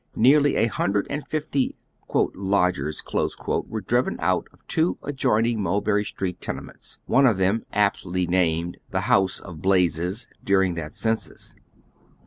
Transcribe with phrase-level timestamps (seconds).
[0.17, 1.77] Xearly a hun dred and lifty"
[2.33, 3.03] lodgers"
[3.47, 9.01] were driven out of two adjoining Mulberry Street tenements, one of them aptiy named" the
[9.01, 11.53] House of Blazes," during that census.